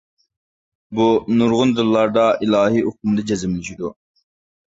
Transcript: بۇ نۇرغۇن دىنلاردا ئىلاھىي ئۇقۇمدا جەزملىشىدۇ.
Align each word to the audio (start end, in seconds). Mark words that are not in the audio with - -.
بۇ 0.99 1.03
نۇرغۇن 1.41 1.75
دىنلاردا 1.79 2.23
ئىلاھىي 2.45 2.83
ئۇقۇمدا 2.87 3.27
جەزملىشىدۇ. 3.33 3.93